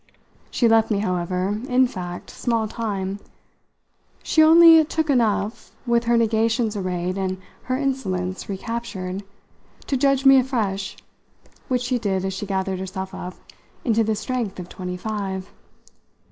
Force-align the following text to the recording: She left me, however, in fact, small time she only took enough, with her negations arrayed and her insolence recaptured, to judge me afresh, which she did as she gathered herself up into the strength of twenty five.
She 0.49 0.67
left 0.67 0.89
me, 0.89 0.97
however, 0.97 1.59
in 1.69 1.85
fact, 1.85 2.31
small 2.31 2.67
time 2.67 3.19
she 4.23 4.41
only 4.41 4.83
took 4.83 5.11
enough, 5.11 5.75
with 5.85 6.05
her 6.05 6.17
negations 6.17 6.75
arrayed 6.75 7.19
and 7.19 7.37
her 7.65 7.77
insolence 7.77 8.49
recaptured, 8.49 9.21
to 9.85 9.95
judge 9.97 10.25
me 10.25 10.37
afresh, 10.39 10.97
which 11.67 11.83
she 11.83 11.99
did 11.99 12.25
as 12.25 12.33
she 12.33 12.47
gathered 12.47 12.79
herself 12.79 13.13
up 13.13 13.35
into 13.85 14.03
the 14.03 14.15
strength 14.15 14.59
of 14.59 14.69
twenty 14.69 14.97
five. 14.97 15.51